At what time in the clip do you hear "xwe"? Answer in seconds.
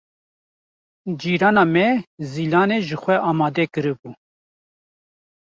3.03-3.15